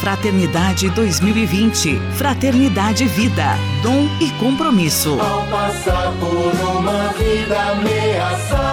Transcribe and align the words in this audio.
Fraternidade 0.00 0.88
2020. 0.90 1.98
Fraternidade 2.16 3.06
Vida, 3.06 3.56
dom 3.82 4.08
e 4.20 4.30
compromisso. 4.32 5.18
Ao 5.20 5.46
passar 5.46 6.12
por 6.20 6.76
uma 6.76 7.12
vida 7.14 7.60
ameaçada, 7.72 8.65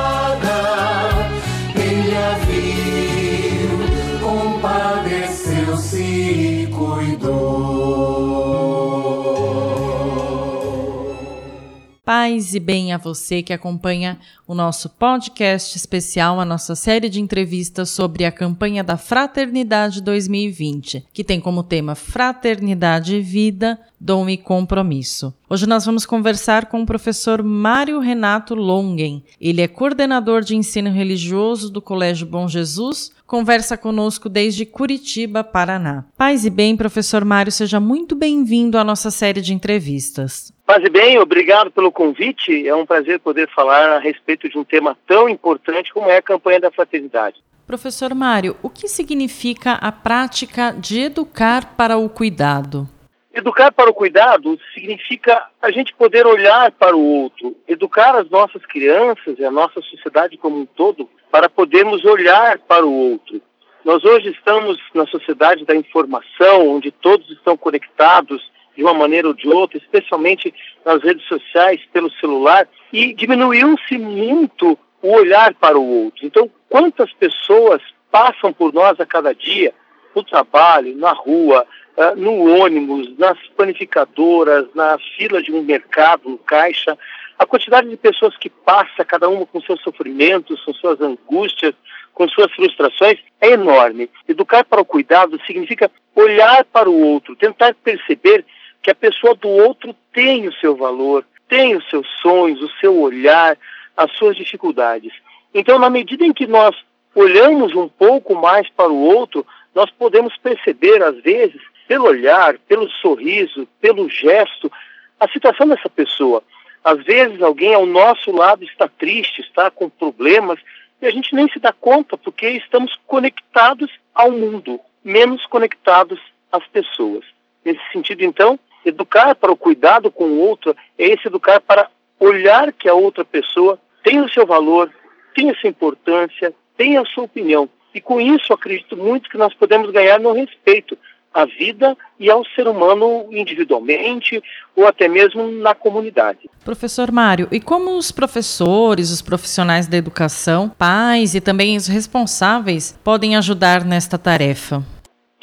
Paz 12.23 12.55
e 12.55 12.59
bem 12.61 12.93
a 12.93 12.97
você 12.97 13.43
que 13.43 13.51
acompanha 13.51 14.17
o 14.47 14.55
nosso 14.55 14.87
podcast 14.87 15.75
especial, 15.75 16.39
a 16.39 16.45
nossa 16.45 16.73
série 16.73 17.09
de 17.09 17.19
entrevistas 17.19 17.89
sobre 17.89 18.23
a 18.23 18.31
campanha 18.31 18.81
da 18.81 18.95
Fraternidade 18.95 20.01
2020, 20.01 21.05
que 21.11 21.21
tem 21.21 21.41
como 21.41 21.63
tema 21.63 21.95
Fraternidade 21.95 23.17
e 23.17 23.21
Vida, 23.21 23.77
Dom 23.99 24.29
e 24.29 24.37
Compromisso. 24.37 25.33
Hoje 25.53 25.69
nós 25.69 25.85
vamos 25.85 26.03
conversar 26.03 26.65
com 26.65 26.81
o 26.81 26.85
professor 26.85 27.43
Mário 27.43 27.99
Renato 27.99 28.55
Longen. 28.55 29.23
Ele 29.39 29.61
é 29.61 29.67
coordenador 29.67 30.41
de 30.41 30.55
ensino 30.55 30.89
religioso 30.89 31.71
do 31.71 31.79
Colégio 31.79 32.25
Bom 32.25 32.47
Jesus, 32.47 33.11
conversa 33.27 33.77
conosco 33.77 34.27
desde 34.27 34.65
Curitiba, 34.65 35.43
Paraná. 35.43 36.05
Paz 36.17 36.43
e 36.43 36.49
bem, 36.49 36.75
professor 36.75 37.23
Mário, 37.23 37.51
seja 37.51 37.79
muito 37.79 38.15
bem-vindo 38.15 38.79
à 38.79 38.83
nossa 38.83 39.11
série 39.11 39.41
de 39.41 39.53
entrevistas. 39.53 40.51
Paz 40.65 40.83
e 40.83 40.89
bem, 40.89 41.19
obrigado 41.19 41.69
pelo 41.69 41.91
convite. 41.91 42.67
É 42.67 42.73
um 42.73 42.87
prazer 42.87 43.19
poder 43.19 43.47
falar 43.53 43.91
a 43.91 43.99
respeito 43.99 44.49
de 44.49 44.57
um 44.57 44.63
tema 44.63 44.97
tão 45.05 45.29
importante 45.29 45.93
como 45.93 46.09
é 46.09 46.17
a 46.17 46.21
campanha 46.23 46.61
da 46.61 46.71
fraternidade. 46.71 47.43
Professor 47.67 48.15
Mário, 48.15 48.57
o 48.63 48.71
que 48.71 48.87
significa 48.87 49.73
a 49.73 49.91
prática 49.91 50.71
de 50.71 51.01
educar 51.01 51.75
para 51.75 51.95
o 51.95 52.09
cuidado? 52.09 52.89
Educar 53.33 53.71
para 53.71 53.89
o 53.89 53.93
cuidado 53.93 54.59
significa 54.75 55.47
a 55.59 55.71
gente 55.71 55.91
poder 55.95 56.27
olhar 56.27 56.71
para 56.71 56.95
o 56.95 57.03
outro, 57.03 57.55
educar 57.67 58.15
as 58.15 58.29
nossas 58.29 58.63
crianças 58.63 59.39
e 59.39 59.43
a 59.43 59.49
nossa 59.49 59.81
sociedade 59.81 60.37
como 60.37 60.59
um 60.59 60.65
todo 60.67 61.09
para 61.31 61.49
podermos 61.49 62.05
olhar 62.05 62.59
para 62.59 62.85
o 62.85 62.93
outro. 62.93 63.41
Nós 63.83 64.03
hoje 64.05 64.29
estamos 64.29 64.77
na 64.93 65.07
sociedade 65.07 65.65
da 65.65 65.75
informação, 65.75 66.69
onde 66.69 66.91
todos 66.91 67.27
estão 67.31 67.57
conectados 67.57 68.51
de 68.77 68.83
uma 68.83 68.93
maneira 68.93 69.27
ou 69.27 69.33
de 69.33 69.47
outra, 69.47 69.79
especialmente 69.79 70.53
nas 70.85 71.01
redes 71.01 71.27
sociais, 71.27 71.81
pelo 71.91 72.11
celular, 72.11 72.67
e 72.91 73.13
diminuiu-se 73.13 73.97
muito 73.97 74.77
o 75.01 75.11
olhar 75.11 75.55
para 75.55 75.77
o 75.77 76.05
outro. 76.05 76.25
Então, 76.25 76.49
quantas 76.69 77.11
pessoas 77.13 77.81
passam 78.11 78.53
por 78.53 78.71
nós 78.71 78.99
a 78.99 79.05
cada 79.07 79.33
dia, 79.33 79.73
no 80.15 80.23
trabalho, 80.23 80.95
na 80.95 81.11
rua, 81.11 81.65
ah, 81.97 82.15
no 82.15 82.59
ônibus, 82.59 83.17
nas 83.17 83.37
panificadoras, 83.55 84.67
na 84.73 84.97
fila 85.15 85.41
de 85.41 85.51
um 85.51 85.61
mercado, 85.61 86.29
no 86.29 86.37
caixa, 86.37 86.97
a 87.37 87.45
quantidade 87.45 87.89
de 87.89 87.97
pessoas 87.97 88.35
que 88.37 88.49
passa, 88.49 89.05
cada 89.05 89.29
uma 89.29 89.45
com 89.45 89.61
seus 89.61 89.81
sofrimentos, 89.81 90.63
com 90.63 90.73
suas 90.73 91.01
angústias, 91.01 91.73
com 92.13 92.27
suas 92.29 92.51
frustrações, 92.53 93.19
é 93.41 93.51
enorme. 93.51 94.09
Educar 94.27 94.63
para 94.63 94.81
o 94.81 94.85
cuidado 94.85 95.39
significa 95.45 95.91
olhar 96.15 96.63
para 96.65 96.89
o 96.89 96.99
outro, 96.99 97.35
tentar 97.35 97.73
perceber 97.75 98.45
que 98.81 98.91
a 98.91 98.95
pessoa 98.95 99.35
do 99.35 99.49
outro 99.49 99.95
tem 100.13 100.47
o 100.47 100.53
seu 100.53 100.75
valor, 100.75 101.25
tem 101.47 101.75
os 101.75 101.89
seus 101.89 102.07
sonhos, 102.21 102.61
o 102.61 102.69
seu 102.79 102.99
olhar, 102.99 103.57
as 103.95 104.11
suas 104.13 104.35
dificuldades. 104.35 105.13
Então, 105.53 105.77
na 105.79 105.89
medida 105.89 106.25
em 106.25 106.33
que 106.33 106.47
nós 106.47 106.75
olhamos 107.15 107.75
um 107.75 107.87
pouco 107.87 108.35
mais 108.35 108.69
para 108.69 108.91
o 108.91 108.99
outro, 108.99 109.45
nós 109.73 109.89
podemos 109.91 110.35
perceber, 110.37 111.01
às 111.01 111.21
vezes, 111.21 111.61
pelo 111.87 112.05
olhar, 112.05 112.57
pelo 112.59 112.89
sorriso, 112.89 113.67
pelo 113.79 114.09
gesto, 114.09 114.71
a 115.19 115.27
situação 115.27 115.67
dessa 115.67 115.89
pessoa. 115.89 116.43
Às 116.83 117.03
vezes, 117.03 117.41
alguém 117.41 117.73
ao 117.73 117.85
nosso 117.85 118.31
lado 118.31 118.63
está 118.63 118.87
triste, 118.87 119.41
está 119.41 119.71
com 119.71 119.89
problemas, 119.89 120.59
e 121.01 121.05
a 121.05 121.11
gente 121.11 121.33
nem 121.33 121.47
se 121.49 121.59
dá 121.59 121.71
conta 121.71 122.17
porque 122.17 122.49
estamos 122.49 122.97
conectados 123.07 123.91
ao 124.13 124.31
mundo, 124.31 124.79
menos 125.03 125.45
conectados 125.45 126.19
às 126.51 126.65
pessoas. 126.67 127.25
Nesse 127.63 127.81
sentido, 127.91 128.23
então, 128.23 128.59
Educar 128.85 129.33
para 129.35 129.51
o 129.51 129.55
cuidado 129.55 130.11
com 130.11 130.25
o 130.25 130.39
outro 130.39 130.75
é 130.97 131.07
esse 131.07 131.27
educar 131.27 131.61
para 131.61 131.89
olhar 132.19 132.73
que 132.73 132.89
a 132.89 132.93
outra 132.93 133.23
pessoa 133.23 133.79
tem 134.03 134.19
o 134.19 134.29
seu 134.29 134.45
valor, 134.45 134.91
tem 135.33 135.49
a 135.49 135.55
sua 135.55 135.69
importância, 135.69 136.53
tem 136.75 136.97
a 136.97 137.05
sua 137.05 137.23
opinião. 137.23 137.69
E 137.95 138.01
com 138.01 138.19
isso, 138.19 138.51
acredito 138.51 138.97
muito 138.97 139.29
que 139.29 139.37
nós 139.37 139.53
podemos 139.53 139.89
ganhar 139.91 140.19
no 140.19 140.33
respeito 140.33 140.97
à 141.33 141.45
vida 141.45 141.97
e 142.19 142.29
ao 142.29 142.45
ser 142.45 142.67
humano 142.67 143.27
individualmente 143.31 144.41
ou 144.75 144.85
até 144.87 145.07
mesmo 145.07 145.47
na 145.47 145.73
comunidade. 145.73 146.49
Professor 146.63 147.11
Mário, 147.11 147.47
e 147.51 147.59
como 147.59 147.97
os 147.97 148.11
professores, 148.11 149.11
os 149.11 149.21
profissionais 149.21 149.87
da 149.87 149.97
educação, 149.97 150.69
pais 150.69 151.35
e 151.35 151.41
também 151.41 151.75
os 151.75 151.87
responsáveis 151.87 152.99
podem 153.03 153.35
ajudar 153.35 153.83
nesta 153.83 154.17
tarefa? 154.17 154.83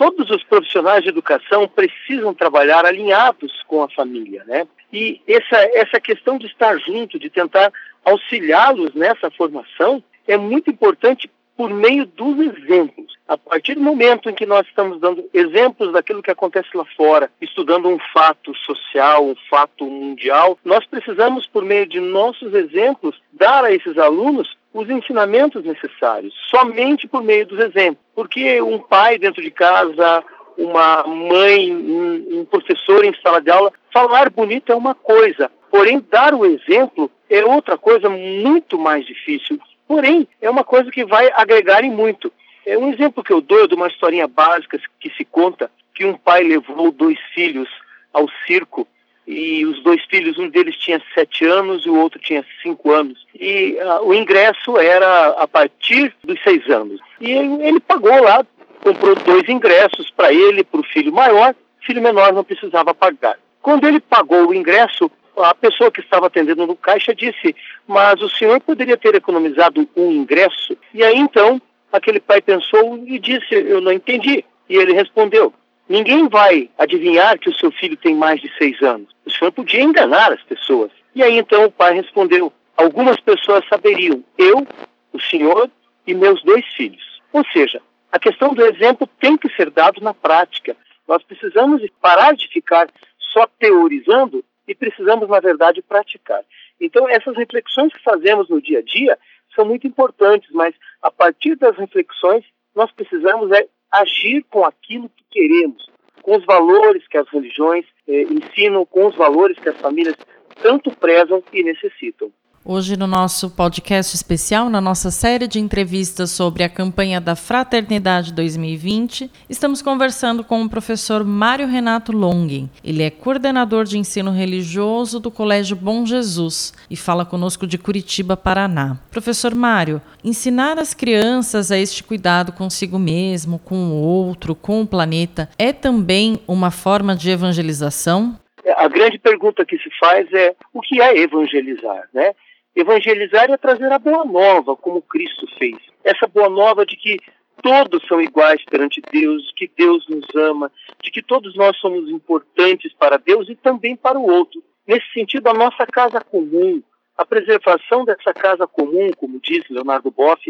todos 0.00 0.30
os 0.30 0.42
profissionais 0.44 1.02
de 1.02 1.10
educação 1.10 1.68
precisam 1.68 2.32
trabalhar 2.32 2.86
alinhados 2.86 3.52
com 3.66 3.82
a 3.82 3.90
família, 3.90 4.42
né? 4.46 4.66
E 4.90 5.20
essa, 5.28 5.58
essa 5.74 6.00
questão 6.00 6.38
de 6.38 6.46
estar 6.46 6.78
junto, 6.78 7.18
de 7.18 7.28
tentar 7.28 7.70
auxiliá-los 8.02 8.94
nessa 8.94 9.30
formação, 9.30 10.02
é 10.26 10.38
muito 10.38 10.70
importante 10.70 11.30
por 11.60 11.68
meio 11.68 12.06
dos 12.06 12.38
exemplos. 12.38 13.12
A 13.28 13.36
partir 13.36 13.74
do 13.74 13.82
momento 13.82 14.30
em 14.30 14.34
que 14.34 14.46
nós 14.46 14.66
estamos 14.66 14.98
dando 14.98 15.28
exemplos 15.34 15.92
daquilo 15.92 16.22
que 16.22 16.30
acontece 16.30 16.74
lá 16.74 16.86
fora, 16.96 17.30
estudando 17.38 17.86
um 17.86 17.98
fato 18.14 18.54
social, 18.64 19.26
um 19.26 19.34
fato 19.50 19.84
mundial, 19.84 20.58
nós 20.64 20.86
precisamos, 20.86 21.46
por 21.46 21.62
meio 21.62 21.84
de 21.84 22.00
nossos 22.00 22.54
exemplos, 22.54 23.20
dar 23.30 23.62
a 23.62 23.74
esses 23.74 23.98
alunos 23.98 24.56
os 24.72 24.88
ensinamentos 24.88 25.62
necessários, 25.62 26.32
somente 26.48 27.06
por 27.06 27.22
meio 27.22 27.46
dos 27.46 27.58
exemplos. 27.58 28.02
Porque 28.14 28.62
um 28.62 28.78
pai 28.78 29.18
dentro 29.18 29.42
de 29.42 29.50
casa, 29.50 30.24
uma 30.56 31.06
mãe, 31.06 31.76
um, 31.76 32.46
professor 32.46 33.04
em 33.04 33.14
sala 33.22 33.42
de 33.42 33.50
aula, 33.50 33.70
falar 33.92 34.30
bonito 34.30 34.72
é 34.72 34.74
uma 34.74 34.94
coisa, 34.94 35.50
porém 35.70 36.02
dar 36.10 36.32
o 36.32 36.46
exemplo 36.46 37.10
é 37.28 37.44
outra 37.44 37.76
coisa 37.76 38.08
muito 38.08 38.78
mais 38.78 39.04
difícil. 39.04 39.60
Porém, 39.90 40.28
é 40.40 40.48
uma 40.48 40.62
coisa 40.62 40.88
que 40.88 41.04
vai 41.04 41.32
agregar 41.34 41.82
em 41.82 41.90
muito. 41.90 42.32
É 42.64 42.78
um 42.78 42.92
exemplo 42.92 43.24
que 43.24 43.32
eu 43.32 43.40
dou 43.40 43.66
de 43.66 43.74
uma 43.74 43.88
historinha 43.88 44.28
básica 44.28 44.80
que 45.00 45.10
se 45.16 45.24
conta 45.24 45.68
que 45.92 46.04
um 46.04 46.16
pai 46.16 46.44
levou 46.44 46.92
dois 46.92 47.18
filhos 47.34 47.68
ao 48.12 48.28
circo 48.46 48.86
e 49.26 49.66
os 49.66 49.82
dois 49.82 50.00
filhos, 50.04 50.38
um 50.38 50.48
deles 50.48 50.76
tinha 50.76 51.02
sete 51.12 51.44
anos 51.44 51.84
e 51.84 51.90
o 51.90 51.96
outro 51.96 52.20
tinha 52.20 52.44
cinco 52.62 52.92
anos. 52.92 53.26
E 53.34 53.76
uh, 53.82 54.06
o 54.06 54.14
ingresso 54.14 54.78
era 54.78 55.30
a 55.30 55.48
partir 55.48 56.14
dos 56.22 56.40
seis 56.44 56.64
anos. 56.70 57.00
E 57.20 57.32
ele, 57.32 57.60
ele 57.66 57.80
pagou 57.80 58.22
lá, 58.22 58.46
comprou 58.84 59.16
dois 59.16 59.48
ingressos 59.48 60.08
para 60.12 60.32
ele, 60.32 60.62
para 60.62 60.78
o 60.78 60.84
filho 60.84 61.12
maior, 61.12 61.52
o 61.52 61.84
filho 61.84 62.00
menor 62.00 62.32
não 62.32 62.44
precisava 62.44 62.94
pagar. 62.94 63.36
Quando 63.60 63.88
ele 63.88 63.98
pagou 63.98 64.50
o 64.50 64.54
ingresso, 64.54 65.10
a 65.42 65.54
pessoa 65.54 65.90
que 65.90 66.00
estava 66.00 66.26
atendendo 66.26 66.66
no 66.66 66.76
caixa 66.76 67.14
disse: 67.14 67.54
Mas 67.86 68.20
o 68.20 68.28
senhor 68.28 68.60
poderia 68.60 68.96
ter 68.96 69.14
economizado 69.14 69.88
um 69.96 70.10
ingresso? 70.10 70.76
E 70.92 71.02
aí 71.02 71.16
então, 71.16 71.60
aquele 71.92 72.20
pai 72.20 72.40
pensou 72.40 73.02
e 73.06 73.18
disse: 73.18 73.54
Eu 73.54 73.80
não 73.80 73.92
entendi. 73.92 74.44
E 74.68 74.76
ele 74.76 74.92
respondeu: 74.92 75.52
Ninguém 75.88 76.28
vai 76.28 76.70
adivinhar 76.78 77.38
que 77.38 77.48
o 77.48 77.54
seu 77.56 77.70
filho 77.72 77.96
tem 77.96 78.14
mais 78.14 78.40
de 78.40 78.48
seis 78.56 78.80
anos. 78.82 79.08
O 79.26 79.30
senhor 79.30 79.50
podia 79.52 79.82
enganar 79.82 80.32
as 80.32 80.42
pessoas. 80.42 80.90
E 81.14 81.22
aí 81.22 81.36
então 81.36 81.64
o 81.64 81.72
pai 81.72 81.94
respondeu: 81.94 82.52
Algumas 82.76 83.18
pessoas 83.20 83.66
saberiam, 83.68 84.24
eu, 84.38 84.66
o 85.12 85.20
senhor 85.20 85.70
e 86.06 86.14
meus 86.14 86.42
dois 86.42 86.64
filhos. 86.74 87.20
Ou 87.32 87.44
seja, 87.52 87.80
a 88.12 88.18
questão 88.18 88.54
do 88.54 88.64
exemplo 88.64 89.08
tem 89.20 89.36
que 89.36 89.48
ser 89.54 89.70
dado 89.70 90.00
na 90.00 90.14
prática. 90.14 90.76
Nós 91.06 91.22
precisamos 91.22 91.82
parar 92.00 92.34
de 92.34 92.48
ficar 92.48 92.88
só 93.32 93.46
teorizando 93.58 94.44
e 94.70 94.74
precisamos, 94.76 95.28
na 95.28 95.40
verdade, 95.40 95.82
praticar. 95.82 96.44
Então, 96.80 97.08
essas 97.08 97.36
reflexões 97.36 97.92
que 97.92 98.00
fazemos 98.04 98.48
no 98.48 98.62
dia 98.62 98.78
a 98.78 98.82
dia 98.82 99.18
são 99.52 99.64
muito 99.64 99.84
importantes, 99.84 100.48
mas 100.52 100.72
a 101.02 101.10
partir 101.10 101.56
das 101.56 101.76
reflexões, 101.76 102.44
nós 102.72 102.92
precisamos 102.92 103.50
é 103.50 103.66
agir 103.90 104.44
com 104.48 104.64
aquilo 104.64 105.08
que 105.08 105.24
queremos, 105.28 105.90
com 106.22 106.36
os 106.36 106.44
valores 106.44 107.04
que 107.08 107.18
as 107.18 107.28
religiões 107.30 107.84
eh, 108.06 108.22
ensinam, 108.22 108.86
com 108.86 109.06
os 109.06 109.16
valores 109.16 109.58
que 109.58 109.68
as 109.68 109.76
famílias 109.80 110.14
tanto 110.62 110.92
prezam 110.92 111.42
e 111.52 111.64
necessitam. 111.64 112.30
Hoje, 112.62 112.94
no 112.94 113.06
nosso 113.06 113.48
podcast 113.48 114.14
especial, 114.14 114.68
na 114.68 114.82
nossa 114.82 115.10
série 115.10 115.48
de 115.48 115.58
entrevistas 115.58 116.30
sobre 116.30 116.62
a 116.62 116.68
campanha 116.68 117.18
da 117.18 117.34
Fraternidade 117.34 118.34
2020, 118.34 119.30
estamos 119.48 119.80
conversando 119.80 120.44
com 120.44 120.62
o 120.62 120.68
professor 120.68 121.24
Mário 121.24 121.66
Renato 121.66 122.12
Longin. 122.12 122.68
Ele 122.84 123.02
é 123.02 123.08
coordenador 123.08 123.84
de 123.84 123.96
ensino 123.96 124.30
religioso 124.30 125.18
do 125.18 125.30
Colégio 125.30 125.74
Bom 125.74 126.04
Jesus 126.04 126.74
e 126.90 126.96
fala 126.96 127.24
conosco 127.24 127.66
de 127.66 127.78
Curitiba, 127.78 128.36
Paraná. 128.36 128.98
Professor 129.10 129.54
Mário, 129.54 130.02
ensinar 130.22 130.78
as 130.78 130.92
crianças 130.92 131.72
a 131.72 131.78
este 131.78 132.04
cuidado 132.04 132.52
consigo 132.52 132.98
mesmo, 132.98 133.58
com 133.58 133.88
o 133.88 134.02
outro, 134.02 134.54
com 134.54 134.82
o 134.82 134.86
planeta, 134.86 135.48
é 135.58 135.72
também 135.72 136.38
uma 136.46 136.70
forma 136.70 137.16
de 137.16 137.30
evangelização? 137.30 138.38
A 138.76 138.86
grande 138.86 139.18
pergunta 139.18 139.64
que 139.64 139.78
se 139.78 139.88
faz 139.98 140.30
é 140.34 140.54
o 140.74 140.82
que 140.82 141.00
é 141.00 141.16
evangelizar, 141.16 142.06
né? 142.12 142.34
Evangelizar 142.74 143.50
é 143.50 143.56
trazer 143.56 143.90
a 143.92 143.98
boa 143.98 144.24
nova, 144.24 144.76
como 144.76 145.02
Cristo 145.02 145.46
fez. 145.58 145.76
Essa 146.04 146.26
boa 146.26 146.48
nova 146.48 146.86
de 146.86 146.96
que 146.96 147.18
todos 147.62 148.06
são 148.06 148.20
iguais 148.20 148.64
perante 148.64 149.02
Deus, 149.12 149.42
de 149.46 149.52
que 149.54 149.70
Deus 149.76 150.06
nos 150.08 150.26
ama, 150.34 150.70
de 151.02 151.10
que 151.10 151.22
todos 151.22 151.54
nós 151.56 151.76
somos 151.78 152.08
importantes 152.08 152.92
para 152.94 153.18
Deus 153.18 153.48
e 153.48 153.54
também 153.54 153.96
para 153.96 154.18
o 154.18 154.30
outro. 154.30 154.62
Nesse 154.86 155.06
sentido, 155.12 155.48
a 155.48 155.54
nossa 155.54 155.86
casa 155.86 156.20
comum, 156.20 156.82
a 157.16 157.24
preservação 157.24 158.04
dessa 158.04 158.32
casa 158.32 158.66
comum, 158.66 159.10
como 159.16 159.40
diz 159.40 159.64
Leonardo 159.68 160.10
Boff, 160.10 160.40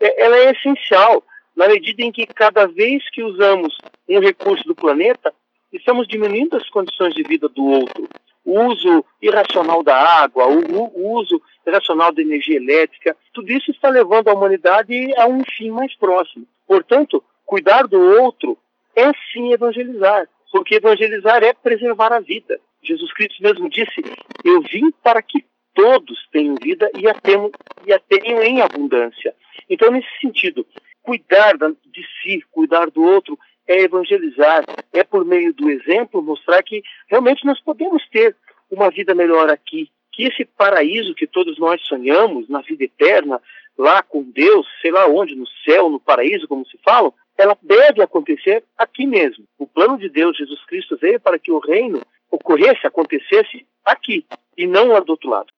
é, 0.00 0.24
ela 0.24 0.36
é 0.36 0.52
essencial, 0.52 1.22
na 1.54 1.68
medida 1.68 2.02
em 2.02 2.10
que 2.10 2.26
cada 2.26 2.66
vez 2.66 3.08
que 3.10 3.22
usamos 3.22 3.76
um 4.08 4.20
recurso 4.20 4.64
do 4.64 4.74
planeta, 4.74 5.32
estamos 5.72 6.06
diminuindo 6.08 6.56
as 6.56 6.68
condições 6.70 7.14
de 7.14 7.22
vida 7.22 7.48
do 7.48 7.64
outro. 7.64 8.08
O 8.44 8.60
uso 8.66 9.04
irracional 9.22 9.82
da 9.82 9.96
água, 9.96 10.46
o, 10.46 11.18
uso 11.18 11.40
irracional 11.66 12.12
da 12.12 12.20
energia 12.20 12.56
elétrica, 12.56 13.16
tudo 13.32 13.50
isso 13.50 13.70
está 13.70 13.88
levando 13.88 14.28
a 14.28 14.34
humanidade 14.34 15.14
a 15.16 15.26
um 15.26 15.42
fim 15.56 15.70
mais 15.70 15.94
próximo. 15.96 16.46
Portanto, 16.66 17.22
cuidar 17.46 17.86
do 17.86 17.98
outro 17.98 18.58
é 18.94 19.10
sim 19.32 19.52
evangelizar, 19.52 20.28
porque 20.52 20.76
evangelizar 20.76 21.42
é 21.42 21.52
preservar 21.52 22.12
a 22.12 22.20
vida. 22.20 22.60
Jesus 22.82 23.12
Cristo 23.14 23.42
mesmo 23.42 23.68
disse: 23.68 24.02
Eu 24.44 24.60
vim 24.62 24.90
para 25.02 25.22
que 25.22 25.44
todos 25.74 26.26
tenham 26.30 26.54
vida 26.62 26.90
e 26.96 27.08
a 27.08 27.14
tenham, 27.14 27.50
e 27.86 27.92
a 27.92 27.98
tenham 27.98 28.42
em 28.42 28.60
abundância. 28.60 29.34
Então, 29.68 29.90
nesse 29.90 30.08
sentido, 30.20 30.66
cuidar 31.02 31.56
de 31.56 32.06
si, 32.22 32.42
cuidar 32.50 32.90
do 32.90 33.02
outro, 33.02 33.38
é 33.66 33.82
evangelizar, 33.82 34.64
é 34.92 35.02
por 35.02 35.24
meio 35.24 35.52
do 35.52 35.70
exemplo 35.70 36.22
mostrar 36.22 36.62
que 36.62 36.82
realmente 37.08 37.44
nós 37.44 37.60
podemos 37.60 38.06
ter 38.08 38.36
uma 38.70 38.90
vida 38.90 39.14
melhor 39.14 39.48
aqui, 39.50 39.90
que 40.12 40.24
esse 40.24 40.44
paraíso 40.44 41.14
que 41.14 41.26
todos 41.26 41.58
nós 41.58 41.80
sonhamos 41.82 42.48
na 42.48 42.60
vida 42.60 42.84
eterna, 42.84 43.40
lá 43.76 44.02
com 44.02 44.22
Deus, 44.22 44.66
sei 44.80 44.90
lá 44.90 45.06
onde, 45.06 45.34
no 45.34 45.46
céu, 45.64 45.90
no 45.90 45.98
paraíso, 45.98 46.46
como 46.46 46.66
se 46.66 46.78
fala, 46.84 47.12
ela 47.36 47.56
deve 47.62 48.02
acontecer 48.02 48.62
aqui 48.78 49.06
mesmo. 49.06 49.44
O 49.58 49.66
plano 49.66 49.98
de 49.98 50.08
Deus, 50.08 50.36
Jesus 50.36 50.64
Cristo, 50.66 50.96
veio 50.96 51.18
para 51.18 51.38
que 51.38 51.50
o 51.50 51.58
reino 51.58 52.00
ocorresse, 52.30 52.86
acontecesse 52.86 53.66
aqui 53.84 54.24
e 54.56 54.66
não 54.66 54.88
lá 54.88 55.00
do 55.00 55.10
outro 55.10 55.28
lado. 55.28 55.48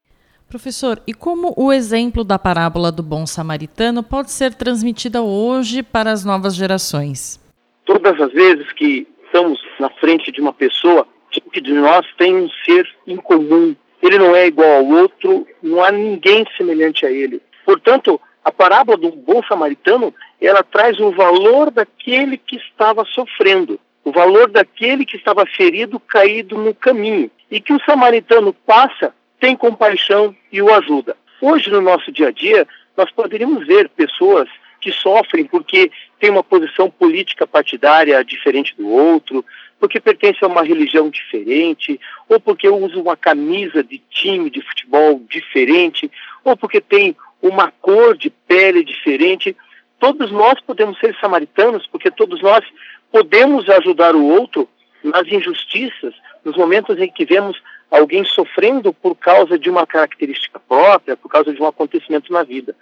Professor, 0.49 1.03
e 1.07 1.13
como 1.13 1.53
o 1.57 1.73
exemplo 1.73 2.23
da 2.23 2.39
parábola 2.39 2.93
do 2.93 3.03
bom 3.03 3.27
samaritano 3.27 4.03
pode 4.03 4.31
ser 4.31 4.55
transmitida 4.55 5.21
hoje 5.21 5.83
para 5.83 6.13
as 6.13 6.25
novas 6.25 6.55
gerações? 6.55 7.45
Todas 7.87 8.21
as 8.21 8.33
vezes 8.33 8.71
que 8.73 9.07
estamos 9.25 9.59
na 9.81 9.89
frente 9.89 10.31
de 10.31 10.41
uma 10.41 10.53
pessoa, 10.53 11.07
que 11.53 11.61
de 11.61 11.73
nós 11.73 12.07
tem 12.19 12.37
um 12.37 12.51
ser 12.65 12.87
incomum, 13.07 13.75
ele 14.03 14.19
não 14.19 14.35
é 14.35 14.47
igual 14.47 14.69
ao 14.69 14.87
outro, 14.87 15.47
não 15.63 15.83
há 15.83 15.91
ninguém 15.91 16.45
semelhante 16.57 17.07
a 17.07 17.11
ele. 17.11 17.41
Portanto, 17.65 18.21
a 18.45 18.53
parábola 18.53 18.97
do 18.97 19.11
bom 19.11 19.43
samaritano, 19.49 20.15
ela 20.41 20.63
traz 20.63 20.99
o 21.01 21.11
valor 21.11 21.71
daquele 21.71 22.37
que 22.37 22.57
estava 22.57 23.05
sofrendo, 23.05 23.81
o 24.05 24.13
valor 24.13 24.49
daquele 24.49 25.05
que 25.05 25.17
estava 25.17 25.45
ferido, 25.47 25.99
caído 25.99 26.57
no 26.57 26.75
caminho, 26.75 27.31
e 27.51 27.61
que 27.61 27.73
o 27.73 27.81
samaritano 27.85 28.53
passa, 28.53 29.15
tem 29.41 29.57
compaixão 29.57 30.35
e 30.53 30.63
o 30.63 30.73
ajuda. 30.73 31.17
Hoje, 31.41 31.71
no 31.71 31.81
nosso 31.81 32.11
dia 32.13 32.29
a 32.29 32.31
dia, 32.31 32.67
nós 32.97 33.11
poderíamos 33.11 33.67
ver 33.67 33.89
pessoas 33.91 34.49
que 34.81 34.93
sofrem 34.93 35.45
porque 35.45 35.91
têm 36.21 36.31
uma 36.31 36.43
posição 36.43 36.91
política 36.91 37.47
partidária 37.47 38.25
diferente 38.25 38.75
do 38.77 38.89
outro, 38.89 39.45
porque 39.79 40.01
pertence 40.01 40.45
a 40.45 40.49
uma 40.49 40.63
religião 40.63 41.11
diferente, 41.11 42.01
ou 42.29 42.41
porque 42.41 42.69
usa 42.69 42.99
uma 42.99 43.17
camisa 43.17 43.83
de 43.83 43.99
time 44.11 44.49
de 44.51 44.63
futebol 44.63 45.21
diferente, 45.29 46.11
ou 46.45 46.57
porque 46.57 46.81
tem 46.81 47.17
uma 47.43 47.71
cor 47.71 48.17
de 48.17 48.31
pele 48.31 48.83
diferente. 48.85 49.57
Todos 49.99 50.31
nós 50.31 50.61
podemos 50.61 50.99
ser 50.99 51.17
samaritanos, 51.21 51.87
porque 51.87 52.11
todos 52.11 52.41
nós 52.43 52.65
podemos 53.11 53.69
ajudar 53.69 54.15
o 54.15 54.25
outro 54.25 54.69
nas 55.03 55.27
injustiças, 55.29 56.15
nos 56.45 56.57
momentos 56.57 56.99
em 56.99 57.09
que 57.09 57.25
vemos 57.25 57.61
alguém 57.91 58.25
sofrendo 58.25 58.93
por 58.93 59.15
causa 59.15 59.59
de 59.59 59.71
uma 59.71 59.87
característica 59.87 60.59
própria, 60.59 61.17
por 61.17 61.29
causa 61.29 61.53
de 61.53 61.61
um 61.61 61.67
acontecimento 61.67 62.33
na 62.33 62.43
vida. 62.43 62.75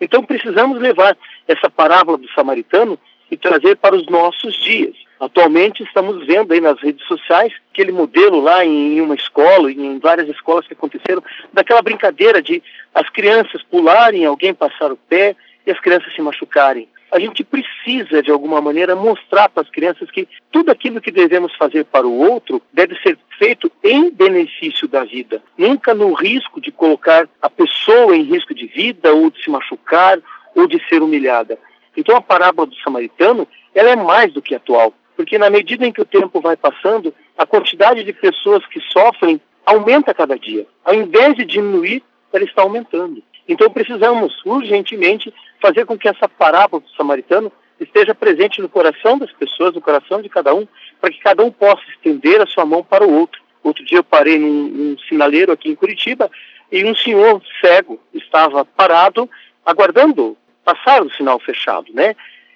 Então 0.00 0.24
precisamos 0.24 0.80
levar 0.80 1.16
essa 1.46 1.68
parábola 1.68 2.16
do 2.16 2.28
samaritano 2.30 2.98
e 3.30 3.36
trazer 3.36 3.76
para 3.76 3.94
os 3.94 4.06
nossos 4.06 4.54
dias. 4.56 4.94
Atualmente 5.20 5.82
estamos 5.82 6.26
vendo 6.26 6.52
aí 6.52 6.60
nas 6.60 6.80
redes 6.80 7.06
sociais 7.06 7.52
aquele 7.70 7.92
modelo 7.92 8.40
lá 8.40 8.64
em 8.64 9.00
uma 9.00 9.14
escola, 9.14 9.70
em 9.70 9.98
várias 9.98 10.28
escolas 10.28 10.66
que 10.66 10.72
aconteceram, 10.72 11.22
daquela 11.52 11.82
brincadeira 11.82 12.40
de 12.40 12.62
as 12.94 13.08
crianças 13.10 13.62
pularem, 13.62 14.24
alguém 14.24 14.54
passar 14.54 14.90
o 14.90 14.96
pé 14.96 15.36
e 15.66 15.70
as 15.70 15.78
crianças 15.78 16.12
se 16.14 16.22
machucarem. 16.22 16.88
A 17.10 17.18
gente 17.18 17.42
precisa, 17.42 18.22
de 18.22 18.30
alguma 18.30 18.60
maneira, 18.60 18.94
mostrar 18.94 19.48
para 19.48 19.62
as 19.62 19.70
crianças 19.70 20.10
que 20.10 20.28
tudo 20.52 20.70
aquilo 20.70 21.00
que 21.00 21.10
devemos 21.10 21.54
fazer 21.56 21.84
para 21.84 22.06
o 22.06 22.18
outro 22.18 22.62
deve 22.72 22.96
ser 23.00 23.18
feito 23.36 23.70
em 23.82 24.10
benefício 24.10 24.86
da 24.86 25.02
vida, 25.02 25.42
nunca 25.58 25.92
no 25.92 26.12
risco 26.12 26.60
de 26.60 26.70
colocar 26.70 27.28
a 27.42 27.50
pessoa 27.50 28.16
em 28.16 28.22
risco 28.22 28.54
de 28.54 28.66
vida 28.66 29.12
ou 29.12 29.30
de 29.30 29.42
se 29.42 29.50
machucar 29.50 30.18
ou 30.54 30.66
de 30.66 30.80
ser 30.88 31.02
humilhada. 31.02 31.58
Então 31.96 32.16
a 32.16 32.20
parábola 32.20 32.66
do 32.66 32.76
samaritano, 32.76 33.46
ela 33.74 33.90
é 33.90 33.96
mais 33.96 34.32
do 34.32 34.42
que 34.42 34.54
atual, 34.54 34.94
porque 35.16 35.36
na 35.36 35.50
medida 35.50 35.86
em 35.86 35.92
que 35.92 36.00
o 36.00 36.06
tempo 36.06 36.40
vai 36.40 36.56
passando, 36.56 37.12
a 37.36 37.44
quantidade 37.44 38.04
de 38.04 38.12
pessoas 38.12 38.64
que 38.66 38.80
sofrem 38.92 39.40
aumenta 39.66 40.14
cada 40.14 40.38
dia. 40.38 40.66
Ao 40.84 40.94
invés 40.94 41.34
de 41.34 41.44
diminuir, 41.44 42.02
ela 42.32 42.44
está 42.44 42.62
aumentando. 42.62 43.22
Então 43.48 43.70
precisamos 43.70 44.34
urgentemente 44.44 45.32
fazer 45.60 45.84
com 45.84 45.98
que 45.98 46.08
essa 46.08 46.28
parábola 46.28 46.82
do 46.82 46.90
samaritano 46.90 47.52
esteja 47.78 48.14
presente 48.14 48.60
no 48.60 48.68
coração 48.68 49.18
das 49.18 49.32
pessoas, 49.32 49.74
no 49.74 49.80
coração 49.80 50.20
de 50.20 50.28
cada 50.28 50.54
um, 50.54 50.66
para 51.00 51.10
que 51.10 51.18
cada 51.18 51.42
um 51.44 51.50
possa 51.50 51.82
estender 51.88 52.40
a 52.40 52.46
sua 52.46 52.64
mão 52.64 52.84
para 52.84 53.06
o 53.06 53.12
outro. 53.12 53.40
Outro 53.62 53.84
dia 53.84 53.98
eu 53.98 54.04
parei 54.04 54.38
num, 54.38 54.68
num 54.68 54.98
sinaleiro 55.08 55.52
aqui 55.52 55.70
em 55.70 55.74
Curitiba 55.74 56.30
e 56.70 56.84
um 56.84 56.94
senhor 56.94 57.42
cego 57.60 58.00
estava 58.14 58.64
parado 58.64 59.28
aguardando 59.64 60.36
passaram 60.64 61.06
o 61.06 61.12
sinal 61.12 61.38
fechado, 61.40 61.92
né? 61.92 62.14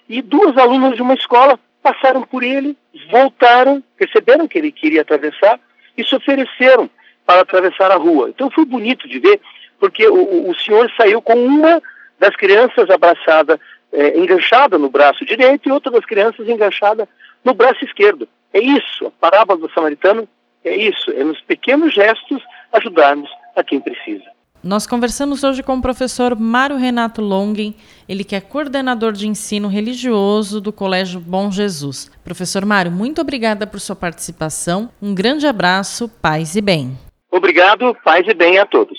E 0.09 0.23
duas 0.23 0.57
alunas 0.57 0.95
de 0.95 1.03
uma 1.03 1.15
escola 1.15 1.59
passaram 1.83 2.23
por 2.23 2.43
ele, 2.43 2.77
voltaram, 3.11 3.83
perceberam 3.97 4.47
que 4.47 4.59
ele 4.59 4.71
queria 4.71 5.03
atravessar 5.03 5.59
e 5.97 6.05
se 6.05 6.15
ofereceram 6.15 6.89
para 7.27 7.41
atravessar 7.41 7.91
a 7.91 7.97
rua. 7.97 8.29
Então 8.29 8.51
foi 8.51 8.65
bonito 8.65 9.09
de 9.09 9.19
ver, 9.19 9.41
porque 9.79 10.07
o, 10.07 10.51
o 10.51 10.55
senhor 10.55 10.91
saiu 10.97 11.21
com 11.21 11.35
uma 11.35 11.83
das 12.19 12.35
crianças 12.37 12.89
abraçada, 12.91 13.61
é, 13.93 14.19
enganchada 14.19 14.79
no 14.79 14.89
braço 14.89 15.25
direito 15.25 15.69
e 15.69 15.73
outra 15.73 15.91
das 15.91 16.05
crianças 16.05 16.49
enganchada 16.49 17.09
no 17.45 17.55
braço 17.55 17.85
esquerdo. 17.85 18.29
É 18.53 18.61
isso, 18.61 19.07
a 19.07 19.11
parábola 19.11 19.59
do 19.59 19.73
samaritano 19.73 20.29
é 20.65 20.75
isso, 20.77 21.11
é 21.11 21.23
nos 21.23 21.41
pequenos 21.43 21.93
gestos 21.93 22.43
ajudarmos 22.73 23.31
a 23.55 23.63
quem 23.63 23.81
precisa. 23.81 24.35
Nós 24.63 24.87
conversamos 24.87 25.45
hoje 25.45 25.63
com 25.63 25.77
o 25.77 25.83
professor 25.83 26.35
Mário 26.35 26.77
Renato 26.77 27.21
Longin, 27.21 27.75
ele 28.09 28.25
que 28.25 28.35
é 28.35 28.41
coordenador 28.41 29.13
de 29.13 29.29
ensino 29.29 29.69
religioso 29.69 30.59
do 30.59 30.73
Colégio 30.73 31.21
Bom 31.21 31.51
Jesus. 31.51 32.11
Professor 32.25 32.65
Mário, 32.65 32.91
muito 32.91 33.21
obrigada 33.21 33.67
por 33.67 33.79
sua 33.79 33.95
participação. 33.95 34.89
Um 35.03 35.15
grande 35.15 35.47
abraço, 35.47 36.09
paz 36.09 36.57
e 36.57 36.63
bem. 36.63 36.97
Obrigado, 37.31 37.95
paz 38.03 38.27
e 38.27 38.33
bem 38.33 38.59
a 38.59 38.65
todos 38.65 38.99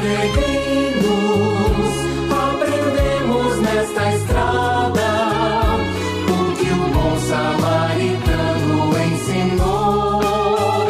peregrinos, 0.00 1.04
aprendemos 2.30 3.60
nesta 3.60 4.14
estrada 4.14 5.08
o 6.28 6.56
que 6.56 6.70
o 6.70 6.88
bom 6.92 7.18
samaritano 7.18 8.96
ensinou. 9.12 10.20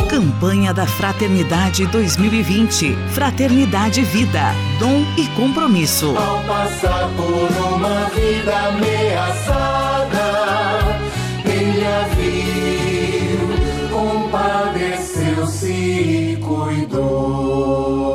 Campanha 0.08 0.72
da 0.72 0.86
Fraternidade 0.86 1.86
2020. 1.86 2.96
Fraternidade 3.12 4.02
Vida, 4.02 4.54
Dom 4.78 5.04
e 5.16 5.26
Compromisso. 5.28 6.14
Ao 6.16 6.40
passar 6.44 7.10
por 7.16 7.50
uma 7.74 8.04
vida 8.10 8.56
ameaçada, 8.68 10.20
ele 11.44 11.84
a 11.84 12.06
viu, 12.14 13.48
compadeceu-se 13.90 15.72
e 15.72 16.36
cuidou. 16.36 18.09